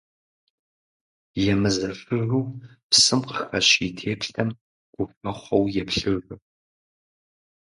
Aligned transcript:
Емызэшыжу 1.51 2.41
псым 2.89 3.21
къыхэщ 3.29 3.69
и 3.87 3.89
теплъэм 3.97 4.49
гухэхъуэу 4.93 5.65
еплъыжырт. 5.81 6.29